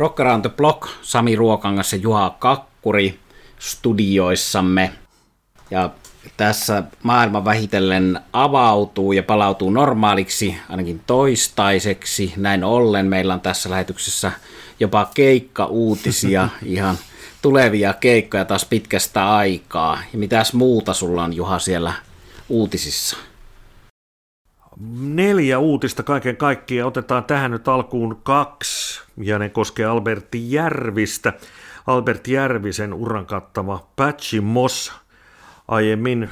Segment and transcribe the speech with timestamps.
[0.00, 3.18] Rock Around the Block, Sami Ruokangas ja Juha Kakkuri
[3.58, 4.92] studioissamme.
[5.70, 5.90] Ja
[6.36, 12.32] tässä maailma vähitellen avautuu ja palautuu normaaliksi, ainakin toistaiseksi.
[12.36, 14.32] Näin ollen meillä on tässä lähetyksessä
[14.80, 16.98] jopa keikka-uutisia, ihan
[17.42, 19.98] tulevia keikkoja taas pitkästä aikaa.
[20.12, 21.92] Ja mitäs muuta sulla on Juha siellä
[22.48, 23.16] uutisissa?
[25.00, 26.88] Neljä uutista kaiken kaikkiaan.
[26.88, 31.32] Otetaan tähän nyt alkuun kaksi, ja ne koskee Alberti Järvistä.
[31.86, 34.92] Albert Järvisen uran kattava Patchy Moss,
[35.68, 36.30] aiemmin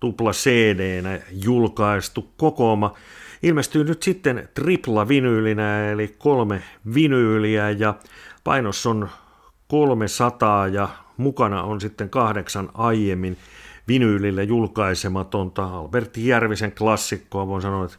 [0.00, 2.94] tupla cd julkaistu kokooma,
[3.42, 6.62] ilmestyy nyt sitten tripla vinyylinä, eli kolme
[6.94, 7.94] vinyyliä, ja
[8.44, 9.08] painos on
[9.68, 13.36] 300, ja mukana on sitten kahdeksan aiemmin
[13.88, 17.46] vinyylille julkaisematonta Alberti Järvisen klassikkoa.
[17.46, 17.96] Voin sanoa, että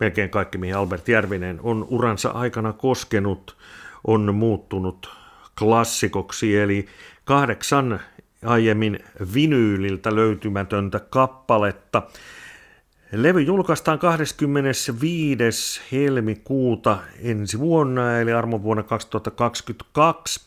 [0.00, 3.56] melkein kaikki, mihin Albert Järvinen on uransa aikana koskenut,
[4.06, 5.10] on muuttunut
[5.58, 6.86] klassikoksi, eli
[7.24, 8.00] kahdeksan
[8.44, 8.98] aiemmin
[9.34, 12.02] vinyyliltä löytymätöntä kappaletta.
[13.12, 15.80] Levy julkaistaan 25.
[15.92, 20.40] helmikuuta ensi vuonna, eli armon vuonna 2022,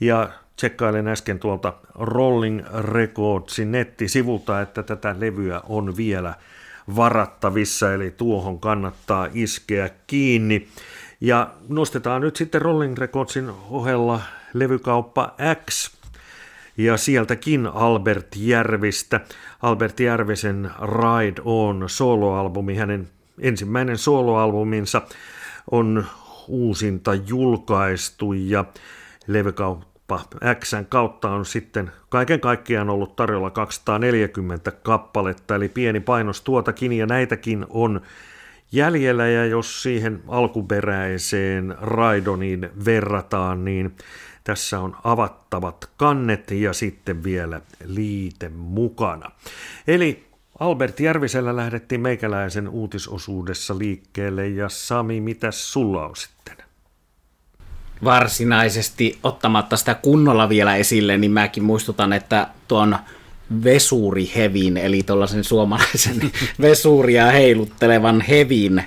[0.00, 0.28] ja
[0.60, 6.34] tsekkailen äsken tuolta Rolling Recordsin nettisivulta, että tätä levyä on vielä
[6.96, 10.68] varattavissa, eli tuohon kannattaa iskeä kiinni.
[11.20, 14.20] Ja nostetaan nyt sitten Rolling Recordsin ohella
[14.54, 15.34] levykauppa
[15.70, 15.96] X,
[16.76, 19.20] ja sieltäkin Albert Järvistä.
[19.62, 25.02] Albert Järvisen Ride On soloalbumi, hänen ensimmäinen soloalbuminsa
[25.70, 26.06] on
[26.48, 28.64] uusinta julkaistu ja
[29.26, 29.89] levykauppa
[30.64, 37.06] Xn kautta on sitten kaiken kaikkiaan ollut tarjolla 240 kappaletta, eli pieni painos tuotakin ja
[37.06, 38.00] näitäkin on
[38.72, 43.96] jäljellä ja jos siihen alkuperäiseen Raidoniin verrataan, niin
[44.44, 49.30] tässä on avattavat kannet ja sitten vielä liite mukana.
[49.86, 56.39] Eli Albert Järvisellä lähdettiin meikäläisen uutisosuudessa liikkeelle ja Sami, mitä sulla on sitten?
[58.04, 62.96] Varsinaisesti ottamatta sitä kunnolla vielä esille, niin mäkin muistutan, että tuon
[63.64, 68.84] vesurihevin, eli tuollaisen suomalaisen vesuria heiluttelevan hevin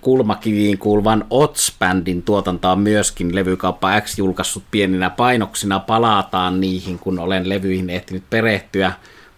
[0.00, 5.80] kulmakiviin kuuluvan Ots-bändin tuotantoa on myöskin levykauppa X julkaissut pieninä painoksina.
[5.80, 8.92] Palataan niihin, kun olen levyihin ehtinyt perehtyä.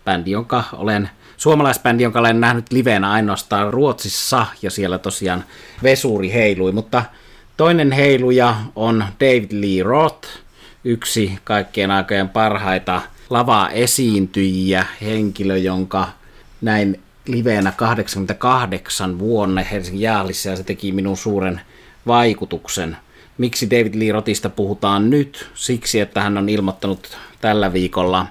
[0.05, 5.45] Bändi, jonka olen, suomalaisbändi, jonka olen nähnyt livenä ainoastaan Ruotsissa, ja siellä tosiaan
[5.83, 6.73] vesuri heilui.
[6.73, 7.03] Mutta
[7.57, 10.29] toinen heiluja on David Lee Roth,
[10.85, 16.09] yksi kaikkien aikojen parhaita lava-esiintyjiä, henkilö, jonka
[16.61, 21.61] näin liveenä 88 vuonna Helsingin Jaalissa ja se teki minun suuren
[22.07, 22.97] vaikutuksen.
[23.39, 25.51] Miksi David Lee Rotista puhutaan nyt?
[25.55, 28.27] Siksi, että hän on ilmoittanut tällä viikolla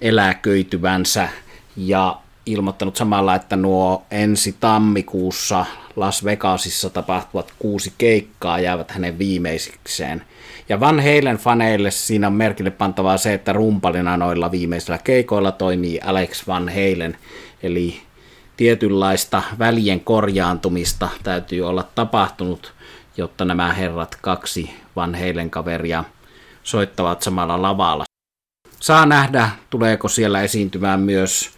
[0.00, 1.28] eläköityvänsä
[1.76, 2.16] ja
[2.46, 5.66] ilmoittanut samalla, että nuo ensi tammikuussa
[5.96, 10.24] Las Vegasissa tapahtuvat kuusi keikkaa jäävät hänen viimeisikseen.
[10.68, 16.00] Ja Van Halen faneille siinä on merkille pantavaa se, että rumpalina noilla viimeisillä keikoilla toimii
[16.04, 17.16] Alex Van Halen,
[17.62, 18.00] eli
[18.56, 22.74] tietynlaista välien korjaantumista täytyy olla tapahtunut,
[23.16, 26.04] jotta nämä herrat kaksi Van Halen kaveria
[26.62, 28.04] soittavat samalla lavalla.
[28.80, 31.50] Saa nähdä, tuleeko siellä esiintymään myös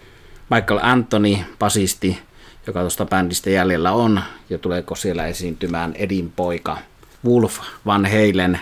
[0.50, 2.18] Michael Anthony, basisti,
[2.66, 6.78] joka tuosta bändistä jäljellä on, ja tuleeko siellä esiintymään Edin poika
[7.24, 8.60] Wolf Van Halen,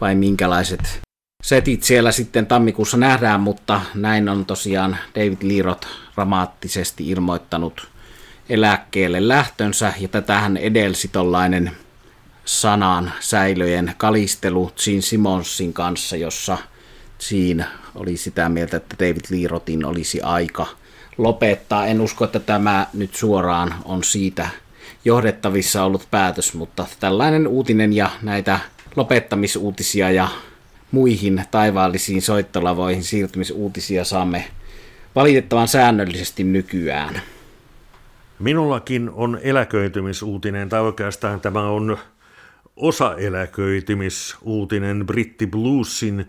[0.00, 1.00] vai minkälaiset
[1.42, 7.88] setit siellä sitten tammikuussa nähdään, mutta näin on tosiaan David Lirot dramaattisesti ilmoittanut
[8.48, 11.72] eläkkeelle lähtönsä, ja tätähän edelsi tollainen
[12.44, 16.58] sanan säilöjen kalistelu Gene Simonsin kanssa, jossa
[17.28, 20.66] Gene oli sitä mieltä, että David Lirotin olisi aika
[21.18, 21.86] lopettaa.
[21.86, 24.48] En usko, että tämä nyt suoraan on siitä
[25.04, 28.60] johdettavissa ollut päätös, mutta tällainen uutinen ja näitä
[28.96, 30.28] lopettamisuutisia ja
[30.90, 34.44] muihin taivaallisiin soittolavoihin siirtymisuutisia saamme
[35.14, 37.20] valitettavan säännöllisesti nykyään.
[38.38, 41.98] Minullakin on eläköitymisuutinen, tai oikeastaan tämä on
[42.76, 46.26] osa-eläköitymisuutinen Britti Bluesin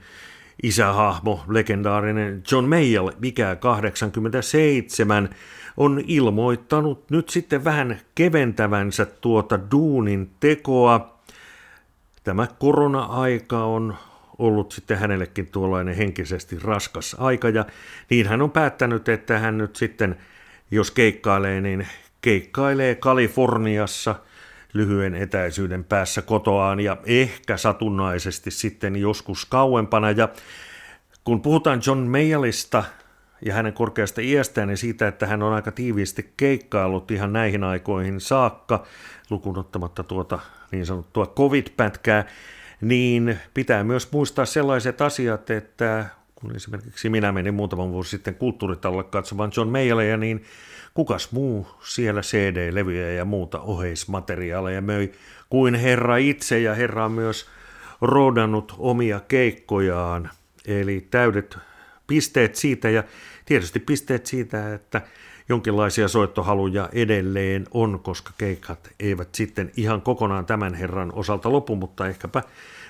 [0.63, 5.29] isähahmo, legendaarinen John Mayall, mikä 87,
[5.77, 11.19] on ilmoittanut nyt sitten vähän keventävänsä tuota duunin tekoa.
[12.23, 13.95] Tämä korona-aika on
[14.37, 17.65] ollut sitten hänellekin tuollainen henkisesti raskas aika ja
[18.09, 20.17] niin hän on päättänyt, että hän nyt sitten,
[20.71, 21.87] jos keikkailee, niin
[22.21, 24.15] keikkailee Kaliforniassa
[24.73, 30.11] lyhyen etäisyyden päässä kotoaan ja ehkä satunnaisesti sitten joskus kauempana.
[30.11, 30.29] Ja
[31.23, 32.83] kun puhutaan John Mayallista
[33.45, 38.21] ja hänen korkeasta iästään ja siitä, että hän on aika tiiviisti keikkaillut ihan näihin aikoihin
[38.21, 38.83] saakka,
[39.29, 40.39] lukunottamatta tuota
[40.71, 42.25] niin sanottua covid-pätkää,
[42.81, 46.05] niin pitää myös muistaa sellaiset asiat, että
[46.35, 50.43] kun esimerkiksi minä menin muutaman vuosi sitten kulttuuritalolle katsomaan John Mayalleja, niin
[50.97, 55.11] kukas muu siellä CD-levyjä ja muuta oheismateriaaleja möi
[55.49, 57.45] kuin herra itse, ja herra on myös
[58.01, 60.29] roodannut omia keikkojaan,
[60.67, 61.57] eli täydet
[62.07, 63.03] pisteet siitä, ja
[63.45, 65.01] tietysti pisteet siitä, että
[65.49, 72.07] jonkinlaisia soittohaluja edelleen on, koska keikat eivät sitten ihan kokonaan tämän herran osalta lopu, mutta
[72.07, 72.43] ehkäpä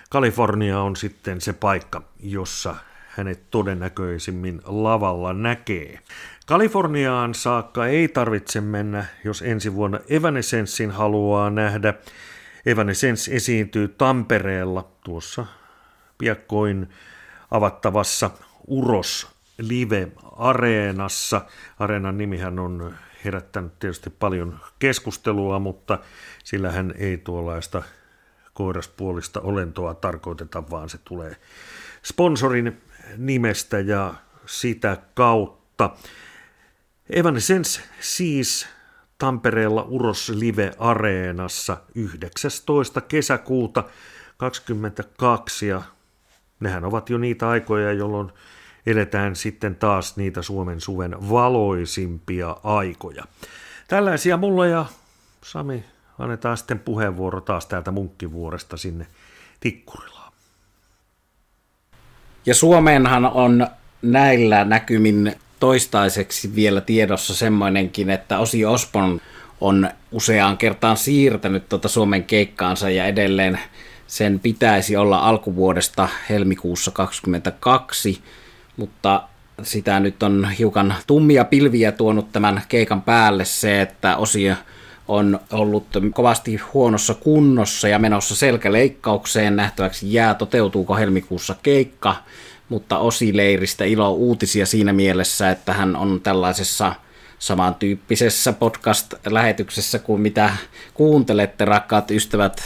[0.09, 2.75] Kalifornia on sitten se paikka, jossa
[3.17, 5.99] hänet todennäköisimmin lavalla näkee.
[6.45, 11.93] Kaliforniaan saakka ei tarvitse mennä, jos ensi vuonna Evanescencein haluaa nähdä.
[12.65, 15.45] Evanescence esiintyy Tampereella tuossa
[16.17, 16.89] piakkoin
[17.51, 18.29] avattavassa
[18.67, 19.27] Uros
[19.57, 21.41] Live-areenassa.
[21.79, 22.93] Areenan nimihän on
[23.25, 25.99] herättänyt tietysti paljon keskustelua, mutta
[26.43, 27.83] sillä hän ei tuollaista
[28.53, 31.35] koiraspuolista olentoa tarkoiteta, vaan se tulee
[32.03, 32.81] sponsorin
[33.18, 34.13] nimestä ja
[34.45, 35.89] sitä kautta.
[37.09, 38.68] Evanescence siis
[39.18, 43.01] Tampereella Uros Live Areenassa 19.
[43.01, 43.83] kesäkuuta
[44.38, 45.81] 22 ja
[46.59, 48.31] nehän ovat jo niitä aikoja, jolloin
[48.86, 53.24] eletään sitten taas niitä Suomen suven valoisimpia aikoja.
[53.88, 54.86] Tällaisia mulla ja
[55.44, 55.86] Sami
[56.19, 59.07] annetaan sitten puheenvuoro taas täältä Munkkivuoresta sinne
[59.59, 60.26] Tikkurilaan.
[62.47, 63.67] Ja Suomeenhan on
[64.01, 69.21] näillä näkymin toistaiseksi vielä tiedossa semmoinenkin, että Osi Ospon
[69.61, 73.59] on useaan kertaan siirtänyt tuota Suomen keikkaansa ja edelleen
[74.07, 78.21] sen pitäisi olla alkuvuodesta helmikuussa 2022,
[78.77, 79.23] mutta
[79.63, 84.44] sitä nyt on hiukan tummia pilviä tuonut tämän keikan päälle se, että Osi
[85.07, 89.56] on ollut kovasti huonossa kunnossa ja menossa selkäleikkaukseen.
[89.56, 92.15] Nähtäväksi jää, toteutuuko helmikuussa keikka,
[92.69, 96.95] mutta Osi-leiristä ilo uutisia siinä mielessä, että hän on tällaisessa
[97.39, 100.50] samantyyppisessä podcast-lähetyksessä kuin mitä
[100.94, 102.62] kuuntelette, rakkaat ystävät,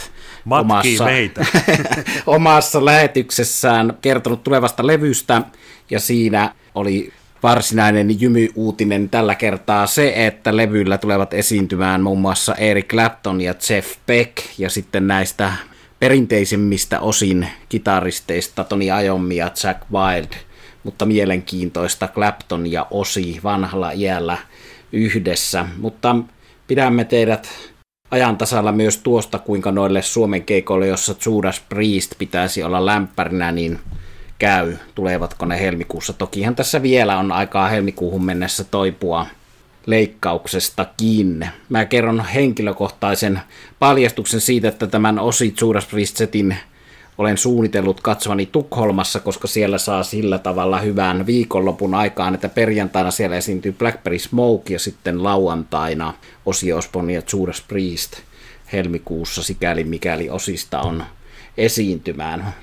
[0.50, 1.46] omassa, meitä.
[2.26, 5.42] omassa lähetyksessään kertonut tulevasta levystä,
[5.90, 7.12] ja siinä oli
[7.42, 13.96] varsinainen jymyuutinen tällä kertaa se, että levyllä tulevat esiintymään muun muassa Eric Clapton ja Jeff
[14.06, 15.52] Beck, ja sitten näistä
[16.00, 20.32] perinteisimmistä osin kitaristeista Tony Iommi ja Jack Wild,
[20.84, 24.38] mutta mielenkiintoista Clapton ja Osi vanhalla iällä
[24.92, 25.66] yhdessä.
[25.78, 26.16] Mutta
[26.66, 27.48] pidämme teidät
[28.10, 33.78] ajan tasalla myös tuosta, kuinka noille Suomen keikoille, jossa Judas Priest pitäisi olla lämpärinä, niin
[34.42, 36.12] käy, tulevatko ne helmikuussa.
[36.12, 39.26] Tokihan tässä vielä on aikaa helmikuuhun mennessä toipua
[39.86, 41.48] leikkauksestakin.
[41.68, 43.40] Mä kerron henkilökohtaisen
[43.78, 46.56] paljastuksen siitä, että tämän Osi Judas Priest setin
[47.18, 53.36] olen suunnitellut katsovani Tukholmassa, koska siellä saa sillä tavalla hyvän viikonlopun aikaan, että perjantaina siellä
[53.36, 56.14] esiintyy Blackberry Smoke ja sitten lauantaina
[56.46, 58.12] Osi Osborn ja Judas Priest
[58.72, 61.04] helmikuussa, sikäli mikäli osista on
[61.56, 62.54] esiintymään.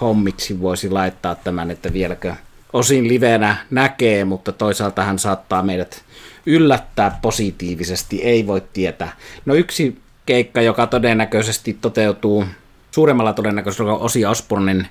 [0.00, 2.34] Hommiksi voisi laittaa tämän, että vieläkö
[2.72, 6.02] osin livenä näkee, mutta toisaalta hän saattaa meidät
[6.46, 9.16] yllättää positiivisesti, ei voi tietää.
[9.46, 12.44] No yksi keikka, joka todennäköisesti toteutuu
[12.90, 14.88] suuremmalla todennäköisyydellä Osi Osbornen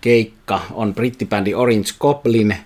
[0.00, 2.56] keikka on brittibändi Orange Goblin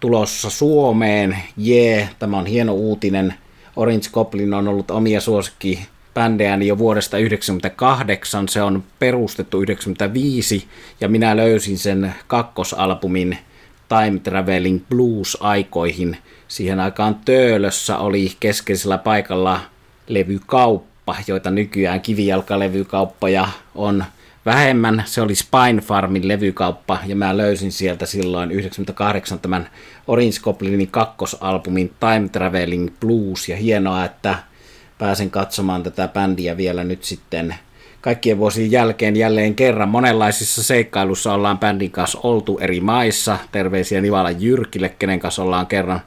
[0.00, 1.36] tulossa Suomeen.
[1.56, 3.34] Jee, yeah, tämä on hieno uutinen.
[3.76, 8.48] Orange Goblin on ollut omia suosikki bändejäni jo vuodesta 1998.
[8.48, 10.68] Se on perustettu 1995
[11.00, 13.38] ja minä löysin sen kakkosalbumin
[13.88, 16.16] Time Traveling Blues-aikoihin.
[16.48, 19.60] Siihen aikaan Töölössä oli keskeisellä paikalla
[20.08, 24.04] levykauppa, joita nykyään kivijalkalevykauppoja on
[24.46, 25.02] vähemmän.
[25.06, 29.68] Se oli Spine Farmin levykauppa ja mä löysin sieltä silloin 98 tämän
[30.06, 34.38] Orange Goblinin kakkosalbumin Time Traveling Blues ja hienoa, että
[35.02, 37.54] pääsen katsomaan tätä bändiä vielä nyt sitten
[38.00, 39.88] kaikkien vuosien jälkeen jälleen kerran.
[39.88, 43.38] Monenlaisissa seikkailussa ollaan bändin kanssa oltu eri maissa.
[43.52, 46.00] Terveisiä Nivala Jyrkille, kenen kanssa ollaan kerran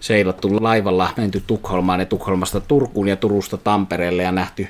[0.00, 4.68] seilattu laivalla, menty Tukholmaan ja Tukholmasta Turkuun ja Turusta Tampereelle ja nähty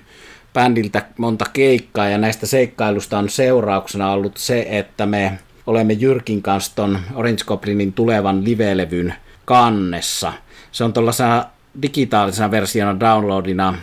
[0.55, 6.75] bändiltä monta keikkaa ja näistä seikkailusta on seurauksena ollut se, että me olemme Jyrkin kanssa
[6.75, 10.33] ton Orange Goblinin tulevan livelevyn kannessa.
[10.73, 11.45] Se on tuollaisena
[11.83, 13.75] digitaalisena versiona downloadina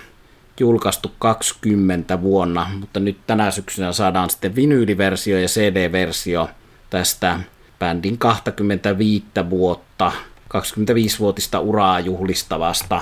[0.60, 6.50] julkaistu 20 vuonna, mutta nyt tänä syksynä saadaan sitten vinyyliversio ja CD-versio
[6.90, 7.40] tästä
[7.80, 10.12] bändin 25 vuotta,
[10.58, 13.02] 25-vuotista uraa juhlistavasta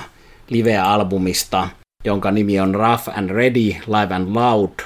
[0.49, 1.69] live-albumista,
[2.05, 4.79] jonka nimi on Rough and Ready, Live and Loud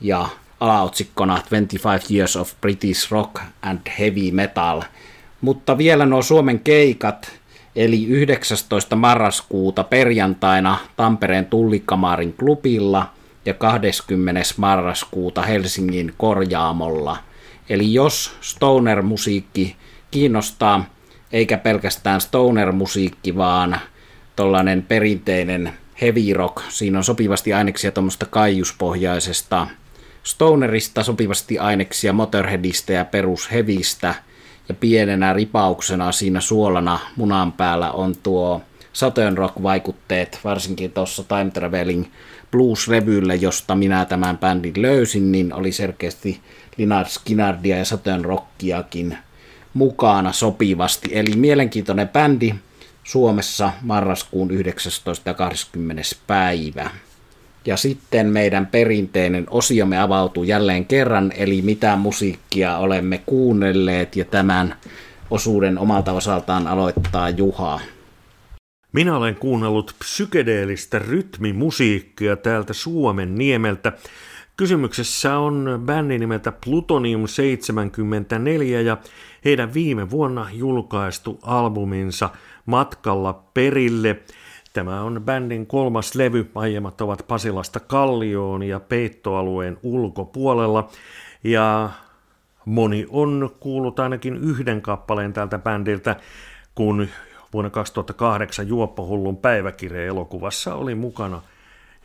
[0.00, 0.28] ja
[0.60, 4.82] alaotsikkona 25 Years of British Rock and Heavy Metal.
[5.40, 7.32] Mutta vielä nuo Suomen keikat,
[7.76, 8.96] eli 19.
[8.96, 13.12] marraskuuta perjantaina Tampereen Tullikamarin klubilla
[13.46, 14.40] ja 20.
[14.56, 17.16] marraskuuta Helsingin Korjaamolla.
[17.68, 19.76] Eli jos stoner-musiikki
[20.10, 20.84] kiinnostaa,
[21.32, 23.80] eikä pelkästään stoner-musiikki, vaan
[24.36, 29.66] tollainen perinteinen heavy rock, siinä on sopivasti aineksia tuommoista kaiuspohjaisesta
[30.22, 34.14] stonerista, sopivasti aineksia Motorheadista ja perushevistä–
[34.68, 42.04] ja pienenä ripauksena siinä suolana munan päällä on tuo Southern Rock-vaikutteet, varsinkin tuossa Time Traveling
[42.50, 46.40] blues-levylle, josta minä tämän bändin löysin, niin oli selkeästi
[46.76, 49.18] Linard Skinardia ja Southern Rockiakin
[49.74, 51.10] mukana sopivasti.
[51.12, 52.54] Eli mielenkiintoinen bändi
[53.04, 55.30] Suomessa marraskuun 19.
[55.30, 56.02] ja 20.
[56.26, 56.90] päivä.
[57.66, 64.74] Ja sitten meidän perinteinen osiomme avautuu jälleen kerran, eli mitä musiikkia olemme kuunnelleet, ja tämän
[65.30, 67.80] osuuden omalta osaltaan aloittaa Juha.
[68.92, 73.92] Minä olen kuunnellut psykedeellistä rytmimusiikkia täältä Suomen niemeltä.
[74.56, 78.96] Kysymyksessä on bändi nimeltä Plutonium 74 ja
[79.44, 82.30] heidän viime vuonna julkaistu albuminsa
[82.66, 84.16] Matkalla perille–
[84.76, 86.50] Tämä on bändin kolmas levy.
[86.54, 90.88] Aiemmat ovat Pasilasta Kallioon ja Peittoalueen ulkopuolella.
[91.44, 91.90] Ja
[92.64, 96.16] moni on kuullut ainakin yhden kappaleen tältä bändiltä,
[96.74, 97.08] kun
[97.52, 101.42] vuonna 2008 Juoppohullun päiväkirja-elokuvassa oli mukana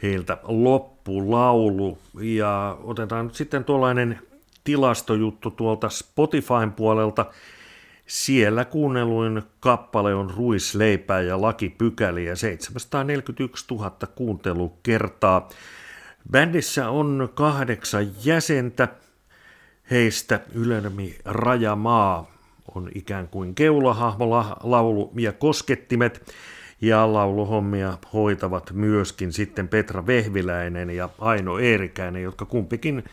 [0.03, 1.97] heiltä loppulaulu.
[2.21, 4.19] Ja otetaan nyt sitten tuollainen
[4.63, 7.25] tilastojuttu tuolta Spotifyn puolelta–
[8.11, 15.49] siellä kuunnelluin kappale on Ruisleipää ja lakipykäliä 741 000 kuuntelukertaa.
[16.31, 18.87] Bändissä on kahdeksan jäsentä,
[19.91, 22.31] heistä Ylärmi Rajamaa
[22.75, 24.29] on ikään kuin keulahahmo,
[24.63, 26.33] laulu ja koskettimet.
[26.81, 33.03] Ja lauluhommia hoitavat myöskin sitten Petra Vehviläinen ja Aino Eerikäinen, jotka kumpikin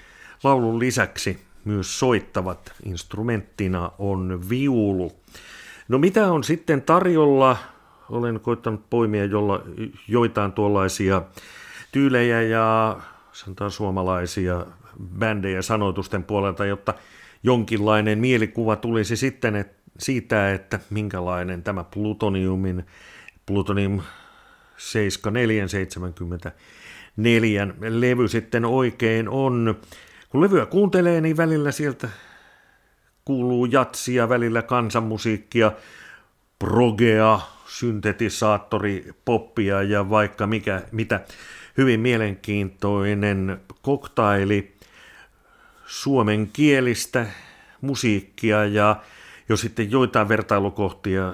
[0.45, 2.73] laulun lisäksi myös soittavat.
[2.85, 5.13] Instrumenttina on viulu.
[5.89, 7.57] No mitä on sitten tarjolla?
[8.11, 9.63] Olen koittanut poimia jolla,
[10.09, 11.23] joitain tuollaisia
[11.93, 12.97] tyylejä ja
[13.33, 14.67] sanotaan suomalaisia
[15.19, 16.95] bändejä sanoitusten puolelta, jotta
[17.43, 22.87] jonkinlainen mielikuva tulisi sitten et, siitä, että minkälainen tämä plutoniumin,
[23.47, 24.03] plutonium
[24.77, 29.79] 7474 levy sitten oikein on.
[30.29, 32.09] Kun levyä kuuntelee, niin välillä sieltä
[33.25, 35.73] kuuluu jatsia, välillä kansanmusiikkia,
[36.59, 41.21] progea, syntetisaattori, poppia ja vaikka mikä, mitä.
[41.79, 44.75] Hyvin mielenkiintoinen koktaili
[45.87, 47.27] suomenkielistä
[47.81, 48.97] musiikkia ja
[49.49, 51.33] jos sitten joitain vertailukohtia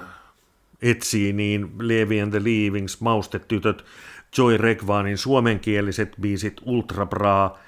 [0.82, 3.84] etsii, niin Levi and the Leavings, Maustetytöt,
[4.38, 7.58] Joy Regvanin suomenkieliset biisit Ultra Bra,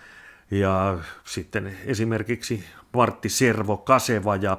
[0.51, 4.59] ja sitten esimerkiksi Martti Servo, Kaseva ja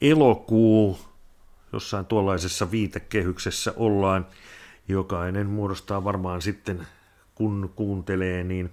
[0.00, 0.98] Elokuu,
[1.72, 4.26] jossain tuollaisessa viitekehyksessä ollaan.
[4.88, 6.86] Jokainen muodostaa varmaan sitten,
[7.34, 8.70] kun kuuntelee, niin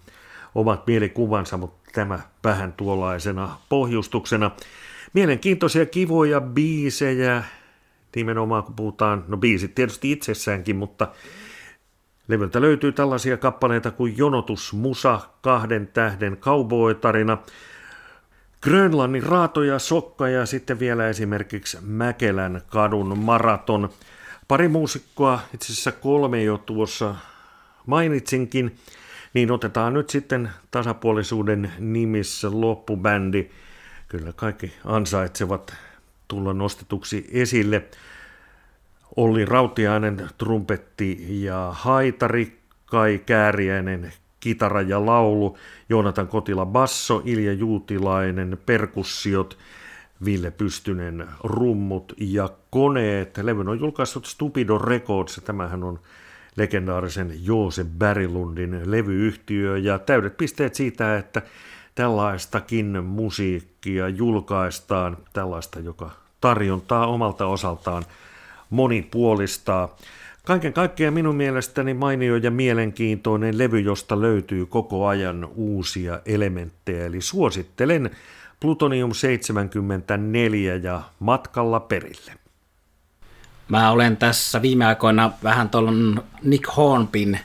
[0.56, 4.52] omat mielikuvansa, mutta tämä vähän tuollaisena pohjustuksena.
[5.14, 7.44] Mielenkiintoisia, kivoja biisejä,
[8.16, 11.08] nimenomaan kun puhutaan, no biisit tietysti itsessäänkin, mutta
[12.28, 17.38] Levyltä löytyy tällaisia kappaleita kuin Jonotus Musa, Kahden tähden cowboy-tarina,
[18.62, 23.90] Grönlannin raatoja, sokka ja sitten vielä esimerkiksi Mäkelän kadun maraton.
[24.48, 27.16] Pari muusikkoa, itse asiassa kolme jo tuossa
[27.86, 28.76] mainitsinkin,
[29.34, 33.50] niin otetaan nyt sitten tasapuolisuuden nimissä loppubändi.
[34.08, 35.74] Kyllä kaikki ansaitsevat
[36.28, 37.86] tulla nostetuksi esille.
[39.18, 45.58] Olli Rautiainen trumpetti ja haitari, Kai Kääriäinen kitara ja laulu,
[45.90, 49.58] Joonatan Kotila basso, Ilja Juutilainen perkussiot,
[50.26, 53.38] Ville Pystynen rummut ja koneet.
[53.38, 56.00] Levyn on julkaissut Stupido Records, tämähän on
[56.56, 61.42] legendaarisen Joose Berglundin levyyhtiö ja täydet pisteet siitä, että
[61.96, 68.04] tällaistakin musiikkia julkaistaan, tällaista, joka tarjontaa omalta osaltaan
[68.70, 69.96] monipuolistaa.
[70.46, 77.06] Kaiken kaikkiaan minun mielestäni mainio ja mielenkiintoinen levy, josta löytyy koko ajan uusia elementtejä.
[77.06, 78.10] Eli suosittelen
[78.60, 82.32] Plutonium 74 ja Matkalla perille.
[83.68, 85.92] Mä olen tässä viime aikoina vähän tuolla
[86.44, 87.40] Nick Hornbin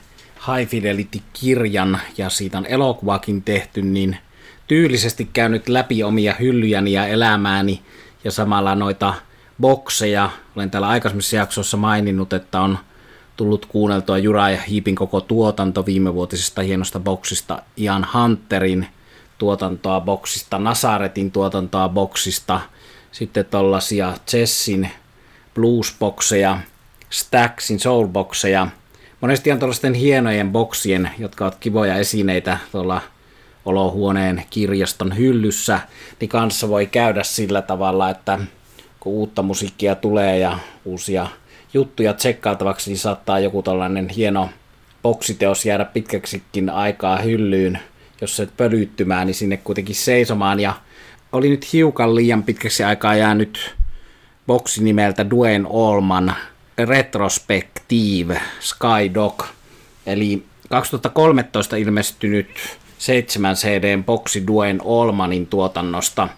[0.47, 4.17] High Fidelity-kirjan, ja siitä on elokuvakin tehty, niin
[4.67, 7.81] tyylisesti käynyt läpi omia hyllyjäni ja elämääni,
[8.23, 9.13] ja samalla noita
[9.61, 10.29] bokseja.
[10.55, 12.77] Olen täällä aikaisemmissa jaksoissa maininnut, että on
[13.37, 18.87] tullut kuunneltua Jura ja Hiipin koko tuotanto viimevuotisesta hienosta boksista, Ian Hunterin
[19.37, 22.61] tuotantoa boksista, Nasaretin tuotantoa boksista,
[23.11, 24.89] sitten tollasia Chessin
[25.55, 26.57] bluesbokseja,
[27.09, 28.67] Stacksin soulbokseja.
[29.21, 33.01] Monesti on tuollaisten hienojen boksien, jotka ovat kivoja esineitä tuolla
[33.65, 35.79] olohuoneen kirjaston hyllyssä,
[36.19, 38.39] niin kanssa voi käydä sillä tavalla, että
[39.01, 41.27] kun uutta musiikkia tulee ja uusia
[41.73, 44.49] juttuja tsekkaatavaksi, niin saattaa joku tällainen hieno
[45.03, 47.79] boksiteos jäädä pitkäksikin aikaa hyllyyn,
[48.21, 50.59] jos se pölyttymään, niin sinne kuitenkin seisomaan.
[50.59, 50.73] Ja
[51.31, 53.75] oli nyt hiukan liian pitkäksi aikaa jäänyt
[54.47, 56.35] boksi nimeltä Dwayne Allman
[56.77, 59.43] Retrospective Skydog,
[60.05, 62.47] eli 2013 ilmestynyt
[62.97, 66.29] 7 CDn boksi Dwayne Allmanin tuotannosta.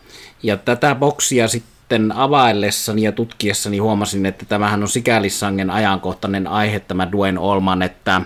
[0.43, 1.72] Ja tätä boksia sitten
[2.15, 8.21] availlessani ja tutkiessani huomasin, että tämähän on sikäli sangen ajankohtainen aihe tämä Dwayne Allman, että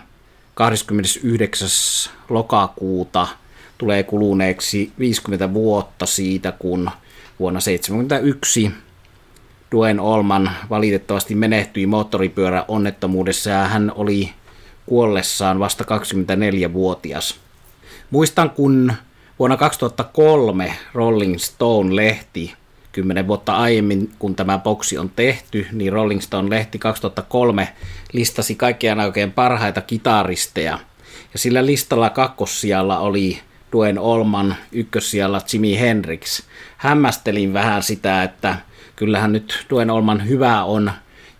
[0.53, 1.69] 29.
[2.29, 3.27] lokakuuta
[3.77, 6.89] tulee kuluneeksi 50 vuotta siitä, kun
[7.39, 8.71] vuonna 1971
[9.71, 14.33] Dwayne Olman valitettavasti menehtyi moottoripyöräonnettomuudessa ja hän oli
[14.85, 17.39] kuollessaan vasta 24-vuotias.
[18.11, 18.93] Muistan, kun
[19.39, 22.53] vuonna 2003 Rolling Stone-lehti,
[22.97, 27.73] 10 vuotta aiemmin kun tämä boksi on tehty, niin Rolling Stone-lehti 2003
[28.13, 30.79] listasi kaikkien oikein parhaita kitaristeja.
[31.33, 33.39] Ja sillä listalla kakkossijalla oli
[33.71, 36.43] Dwayne Olman, ykkössijalla Jimi Hendrix.
[36.77, 38.55] Hämmästelin vähän sitä, että
[38.95, 40.91] kyllähän nyt Duen Olman hyvä on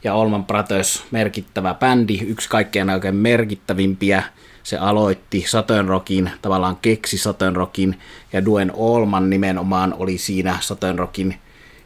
[0.04, 4.24] ja Olman Brothers merkittävä bändi, yksi kaikkein oikein merkittävimpiä.
[4.63, 8.00] Se aloitti Saturn Rockin, tavallaan keksi Saturn Rockin
[8.34, 11.39] ja Duen Olman nimenomaan oli siinä Saturn Rockin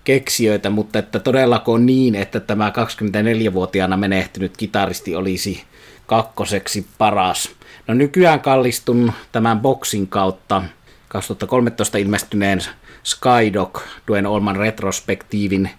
[0.03, 5.63] keksijöitä, mutta että todellako niin, että tämä 24-vuotiaana menehtynyt kitaristi olisi
[6.07, 7.51] kakkoseksi paras.
[7.87, 10.63] No nykyään kallistun tämän boksin kautta
[11.07, 12.59] 2013 ilmestyneen
[13.03, 15.69] Skydog Duen Olman retrospektiivin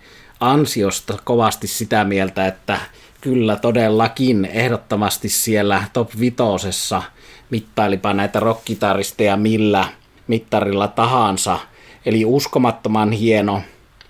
[0.40, 2.80] ansiosta kovasti sitä mieltä, että
[3.20, 7.02] kyllä todellakin ehdottomasti siellä top vitosessa
[7.50, 9.88] mittailipa näitä rockkitaristeja millä
[10.26, 11.58] mittarilla tahansa.
[12.06, 13.62] Eli uskomattoman hieno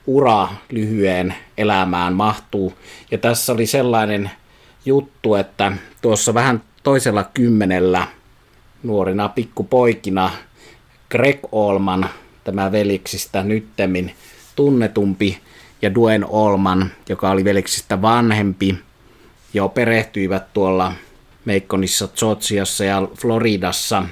[0.07, 2.75] ura lyhyen elämään mahtuu.
[3.11, 4.31] Ja tässä oli sellainen
[4.85, 8.07] juttu, että tuossa vähän toisella kymmenellä
[8.83, 10.31] nuorina pikkupoikina
[11.11, 12.09] Greg Olman
[12.45, 14.15] tämä veliksistä nyttemmin
[14.57, 15.38] tunnetumpi,
[15.83, 18.79] ja Duen Olman, joka oli veliksistä vanhempi,
[19.55, 20.93] jo perehtyivät tuolla
[21.45, 24.05] Meikkonissa, Georgiassa ja Floridassa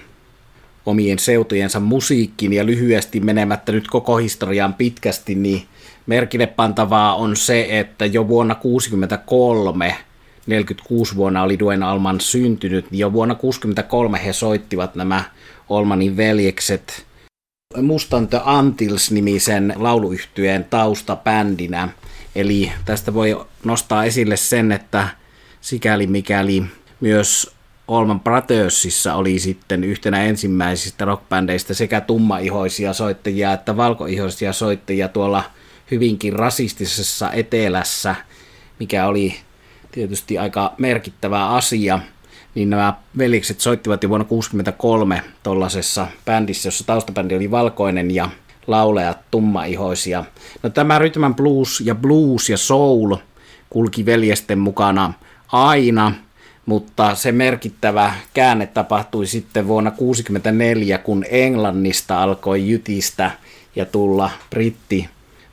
[0.86, 5.66] omien seutujensa musiikkiin ja lyhyesti menemättä nyt koko historiaan pitkästi, niin
[6.06, 9.96] merkille pantavaa on se, että jo vuonna 1963,
[10.46, 15.24] 46 vuonna oli Duen Alman syntynyt, niin jo vuonna 1963 he soittivat nämä
[15.68, 17.06] Olmanin veljekset
[17.82, 21.88] Mustan The Antils-nimisen lauluyhtyeen taustabändinä.
[22.34, 25.08] Eli tästä voi nostaa esille sen, että
[25.60, 26.62] sikäli mikäli
[27.00, 27.50] myös
[27.88, 35.44] Olman Brothersissa oli sitten yhtenä ensimmäisistä rockbändeistä sekä tummaihoisia soittajia että valkoihoisia soittajia tuolla
[35.90, 38.14] hyvinkin rasistisessa etelässä,
[38.78, 39.34] mikä oli
[39.92, 42.00] tietysti aika merkittävä asia–
[42.54, 48.28] niin nämä velikset soittivat jo vuonna 1963 tuollaisessa bändissä, jossa taustabändi oli valkoinen ja
[48.66, 50.24] laulajat tummaihoisia.
[50.62, 53.16] No tämä rytmän blues ja blues ja soul
[53.70, 55.12] kulki veljesten mukana
[55.52, 56.12] aina,
[56.66, 63.30] mutta se merkittävä käänne tapahtui sitten vuonna 1964, kun Englannista alkoi jytistä
[63.76, 64.30] ja tulla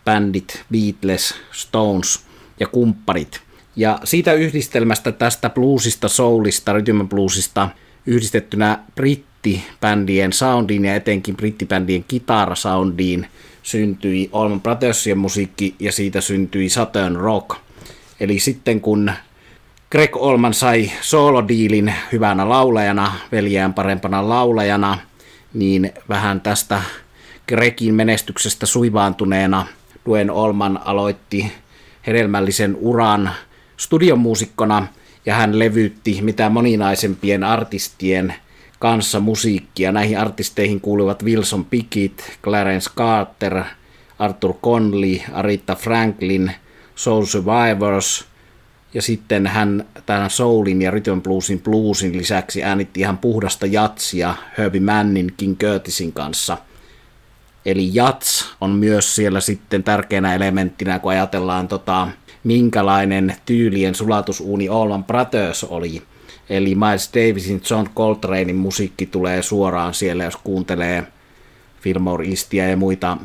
[0.07, 2.19] brittibändit Beatles, Stones
[2.59, 3.41] ja kumpparit–
[3.75, 6.71] ja siitä yhdistelmästä tästä bluesista, soulista,
[7.09, 7.69] bluesista
[8.05, 13.27] yhdistettynä brittibändien soundiin ja etenkin brittibändien kitarasoundiin
[13.63, 17.57] syntyi Allman Brothersien musiikki ja siitä syntyi Saturn Rock.
[18.19, 19.11] Eli sitten kun
[19.91, 24.97] Greg Olman sai soolodiilin hyvänä laulajana, veljään parempana laulajana,
[25.53, 26.81] niin vähän tästä
[27.47, 29.67] Gregin menestyksestä suivaantuneena
[30.07, 31.51] Duen Olman aloitti
[32.07, 33.31] hedelmällisen uran
[33.77, 34.87] studiomuusikkona
[35.25, 38.33] ja hän levytti mitä moninaisempien artistien
[38.79, 39.91] kanssa musiikkia.
[39.91, 43.63] Näihin artisteihin kuuluvat Wilson Pickett, Clarence Carter,
[44.19, 46.51] Arthur Conley, Aretha Franklin,
[46.95, 48.25] Soul Survivors,
[48.93, 54.81] ja sitten hän tämän soulin ja rhythm bluesin bluesin lisäksi äänitti ihan puhdasta jatsia Herbie
[54.81, 56.57] Mannin, King Curtisin kanssa.
[57.67, 62.07] Eli jats on myös siellä sitten tärkeänä elementtinä, kun ajatellaan tota,
[62.43, 66.01] minkälainen tyylien sulatusuuni Allman Brothers oli.
[66.49, 71.03] Eli Miles Davisin John Coltranein musiikki tulee suoraan siellä, jos kuuntelee
[71.81, 73.17] Fillmore Eastia ja muita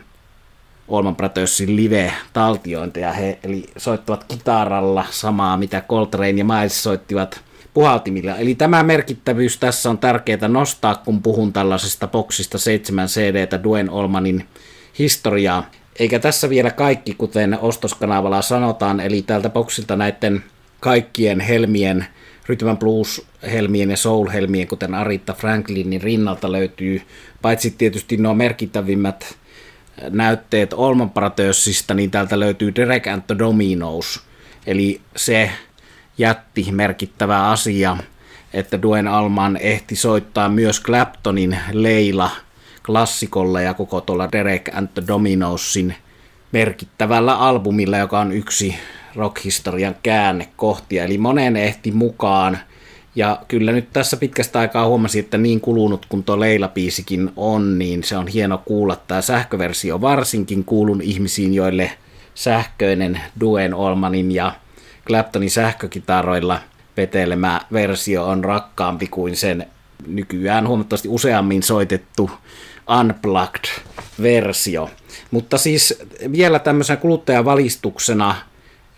[0.91, 3.13] Allman Brothersin live-taltiointeja.
[3.13, 7.41] He eli soittavat kitaralla samaa, mitä Coltrane ja Miles soittivat
[7.75, 8.37] puhaltimilla.
[8.37, 14.45] Eli tämä merkittävyys tässä on tärkeää nostaa, kun puhun tällaisesta boksista 7 CD: Duen Olmanin
[14.99, 15.71] historiaa.
[15.99, 20.45] Eikä tässä vielä kaikki, kuten ostoskanavalla sanotaan, eli tältä boksilta näiden
[20.81, 22.07] kaikkien helmien,
[22.47, 27.03] Rhythm Blues-helmien ja Soul-helmien, kuten Arita Franklinin rinnalta löytyy,
[27.43, 29.37] paitsi tietysti nuo merkittävimmät
[30.11, 34.21] näytteet Olman Brothersista, niin täältä löytyy Derek and the Dominos,
[34.67, 35.51] eli se
[36.19, 37.97] jätti merkittävä asia,
[38.53, 42.31] että Duen Alman ehti soittaa myös Claptonin Leila
[42.87, 45.95] klassikolla ja koko tuolla Derek and the Dominosin
[46.53, 48.75] merkittävällä albumilla, joka on yksi
[49.17, 51.05] rockhistorian käännekohtia.
[51.05, 52.59] Eli monen ehti mukaan.
[53.15, 58.05] Ja kyllä nyt tässä pitkästä aikaa huomasin, että niin kulunut kuin tuo Leila-biisikin on, niin
[58.05, 60.01] se on hieno kuulla tämä sähköversio.
[60.01, 61.91] Varsinkin kuulun ihmisiin, joille
[62.35, 64.53] sähköinen Duen Olmanin ja
[65.07, 66.61] Claptonin sähkökitaroilla
[66.97, 69.67] vetelemä versio on rakkaampi kuin sen
[70.07, 72.31] nykyään huomattavasti useammin soitettu
[73.01, 74.91] Unplugged-versio.
[75.31, 78.35] Mutta siis vielä tämmöisenä kuluttajavalistuksena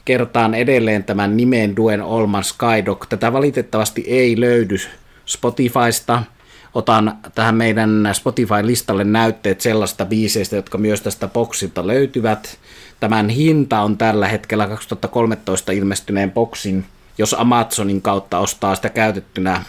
[0.05, 3.07] kertaan edelleen tämän nimen Duen Olman Skydog.
[3.09, 4.77] Tätä valitettavasti ei löydy
[5.27, 6.23] Spotifysta.
[6.75, 12.59] Otan tähän meidän Spotify-listalle näytteet sellaista biiseistä, jotka myös tästä boksilta löytyvät.
[13.05, 16.85] Tämän hinta on tällä hetkellä 2013 ilmestyneen boksin,
[17.19, 19.63] jos Amazonin kautta ostaa sitä käytettynä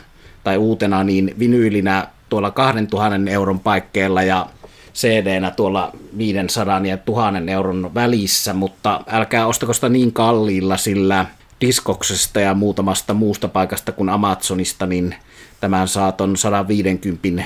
[0.44, 4.48] tai uutena, niin vinyylinä tuolla 2000 euron paikkeilla ja
[4.94, 11.26] CD-nä tuolla 500 ja 1000 euron välissä, mutta älkää ostako sitä niin kalliilla, sillä
[11.62, 15.16] Diskoksesta ja muutamasta muusta paikasta kuin Amazonista, niin
[15.60, 17.44] tämän saaton 150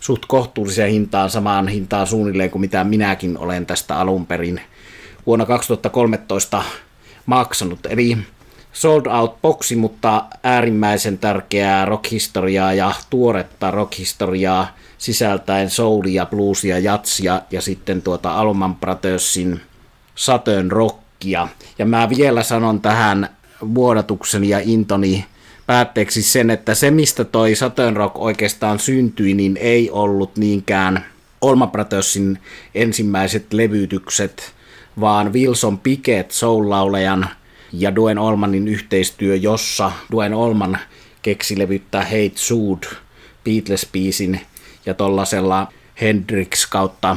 [0.00, 4.60] suht kohtuulliseen hintaan, samaan hintaan suunnilleen kuin mitä minäkin olen tästä alun perin
[5.26, 6.62] vuonna 2013
[7.26, 7.86] maksanut.
[7.86, 8.18] Eli
[8.72, 17.60] sold out boksi, mutta äärimmäisen tärkeää rockhistoriaa ja tuoretta rockhistoriaa sisältäen soulia, bluesia, jatsia ja
[17.60, 19.60] sitten tuota Alman Brothersin
[20.14, 21.48] Saturn rockia.
[21.78, 23.28] Ja mä vielä sanon tähän
[23.74, 25.24] vuodatukseni ja intoni
[25.66, 31.04] päätteeksi sen, että se mistä toi Saturn Rock oikeastaan syntyi, niin ei ollut niinkään
[31.40, 32.38] Olma Brothersin
[32.74, 34.54] ensimmäiset levytykset,
[35.00, 37.28] vaan Wilson Pickett soul-laulajan
[37.72, 40.78] ja Duen Olmanin yhteistyö, jossa Duen Olman
[41.22, 42.82] keksi levyttää Hate Sued
[43.44, 44.40] Beatles-biisin
[44.86, 47.16] ja tollasella Hendrix kautta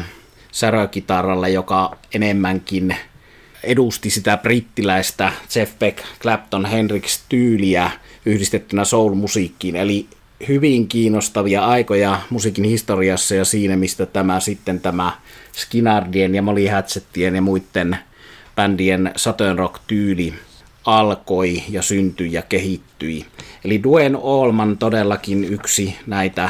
[0.51, 2.95] särökitaralla, joka enemmänkin
[3.63, 7.91] edusti sitä brittiläistä Jeff Beck, Clapton, Hendrix tyyliä
[8.25, 9.75] yhdistettynä soul-musiikkiin.
[9.75, 10.07] Eli
[10.47, 15.11] hyvin kiinnostavia aikoja musiikin historiassa ja siinä, mistä tämä sitten tämä
[15.57, 17.97] Skinnardien ja Molly Hatchettien ja muiden
[18.55, 20.33] bändien Saturn Rock-tyyli
[20.85, 23.25] alkoi ja syntyi ja kehittyi.
[23.65, 26.49] Eli Duen Allman todellakin yksi näitä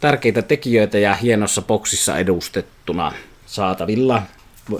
[0.00, 3.12] tärkeitä tekijöitä ja hienossa boksissa edustettuna
[3.46, 4.22] saatavilla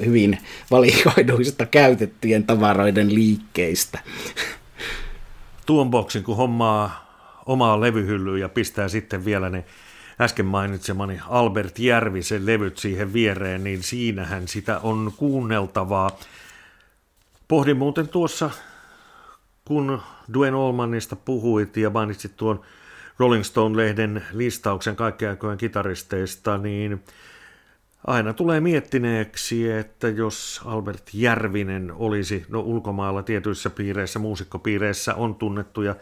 [0.04, 0.38] hyvin
[0.70, 3.98] valikoiduista käytettyjen tavaroiden liikkeistä.
[5.66, 7.04] Tuon boksin, kun hommaa
[7.46, 9.64] omaa levyhyllyä ja pistää sitten vielä ne
[10.20, 16.18] äsken mainitsemani Albert Järvisen levyt siihen viereen, niin siinähän sitä on kuunneltavaa.
[17.48, 18.50] Pohdin muuten tuossa,
[19.64, 20.02] kun
[20.34, 22.60] Duen Olmanista puhuit ja mainitsit tuon
[23.18, 27.04] Rolling Stone-lehden listauksen kaikkiaikojen kitaristeista, niin
[28.06, 35.82] aina tulee miettineeksi, että jos Albert Järvinen olisi, no ulkomailla tietyissä piireissä, muusikkopiireissä on tunnettu
[35.82, 35.94] ja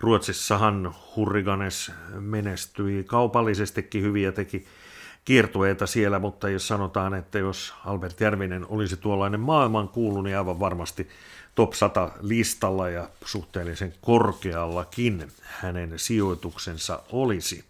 [0.00, 4.66] Ruotsissahan Hurriganes menestyi kaupallisestikin hyviä teki
[5.24, 10.60] kiertueita siellä, mutta jos sanotaan, että jos Albert Järvinen olisi tuollainen maailman kuulu, niin aivan
[10.60, 11.08] varmasti
[11.54, 17.64] top 100 listalla ja suhteellisen korkeallakin hänen sijoituksensa olisi.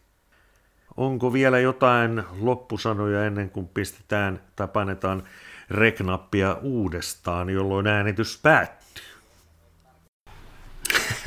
[0.97, 5.23] Onko vielä jotain loppusanoja ennen kuin pistetään tai painetaan
[5.71, 8.86] reknappia uudestaan, jolloin äänitys päättyy?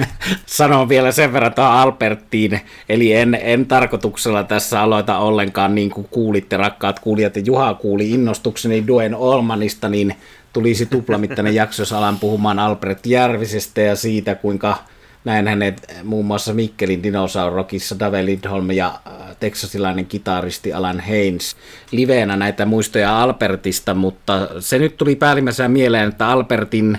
[0.46, 6.08] Sanon vielä sen verran tuohon Alberttiin, eli en, en tarkoituksella tässä aloita ollenkaan, niin kuin
[6.12, 10.16] kuulitte rakkaat kuulijat, ja Juha kuuli innostukseni Duen Olmanista, niin
[10.54, 14.78] tulisi tuplamittainen jakso, jos alan puhumaan Albert Järvisestä ja siitä, kuinka
[15.26, 21.56] näin hänet muun muassa Mikkelin dinosaurokissa Dave Lindholm ja äh, teksasilainen kitaristi Alan Haynes.
[21.92, 26.98] Liveenä näitä muistoja Albertista, mutta se nyt tuli päällimmäisenä mieleen, että Albertin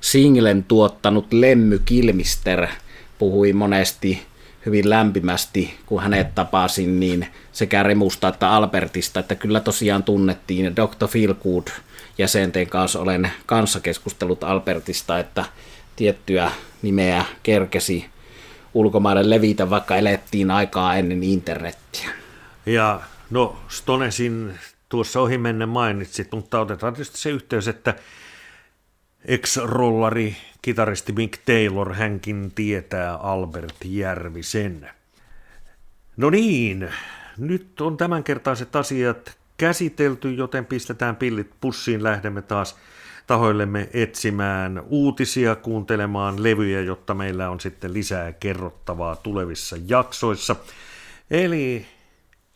[0.00, 2.66] singlen tuottanut Lemmy Kilmister
[3.18, 4.22] puhui monesti
[4.66, 11.08] hyvin lämpimästi, kun hänet tapasin, niin sekä Remusta että Albertista, että kyllä tosiaan tunnettiin Dr.
[11.08, 11.68] Feelgood
[12.18, 15.44] jäsenten kanssa olen kanssa keskustellut Albertista, että
[15.96, 16.50] tiettyä
[16.82, 18.06] nimeä kerkesi
[18.74, 22.08] ulkomaille levitä, vaikka elettiin aikaa ennen internettiä.
[22.66, 24.54] Ja no Stonesin
[24.88, 27.94] tuossa ohimennen mainitsit, mutta otetaan tietysti se yhteys, että
[29.24, 34.90] ex-rollari, kitaristi Mick Taylor, hänkin tietää Albert Järvisen.
[36.16, 36.88] No niin,
[37.38, 42.76] nyt on tämänkertaiset asiat käsitelty, joten pistetään pillit pussiin, lähdemme taas
[43.26, 50.56] tahoillemme etsimään uutisia, kuuntelemaan levyjä, jotta meillä on sitten lisää kerrottavaa tulevissa jaksoissa.
[51.30, 51.86] Eli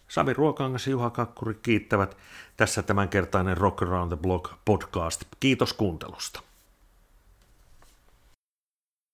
[0.09, 2.17] Sami Ruokangas ja Juha Kakkuri kiittävät
[2.57, 5.25] tässä tämänkertainen Rock Around the Block podcast.
[5.41, 6.41] Kiitos kuuntelusta.